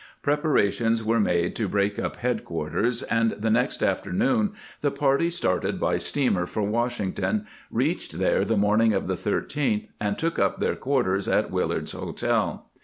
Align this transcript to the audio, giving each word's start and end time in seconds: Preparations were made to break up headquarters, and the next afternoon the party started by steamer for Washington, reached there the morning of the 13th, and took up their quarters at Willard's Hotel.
Preparations 0.23 1.03
were 1.03 1.19
made 1.19 1.55
to 1.55 1.67
break 1.69 1.99
up 1.99 2.15
headquarters, 2.15 3.03
and 3.03 3.33
the 3.33 3.51
next 3.51 3.83
afternoon 3.83 4.53
the 4.81 4.89
party 4.89 5.29
started 5.29 5.79
by 5.79 5.99
steamer 5.99 6.47
for 6.47 6.63
Washington, 6.63 7.45
reached 7.69 8.17
there 8.17 8.43
the 8.43 8.57
morning 8.57 8.93
of 8.93 9.05
the 9.05 9.13
13th, 9.13 9.87
and 9.99 10.17
took 10.17 10.39
up 10.39 10.59
their 10.59 10.75
quarters 10.75 11.27
at 11.27 11.51
Willard's 11.51 11.91
Hotel. 11.91 12.65